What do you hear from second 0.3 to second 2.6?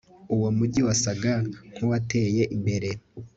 uwo mujyi wasaga nkuwateye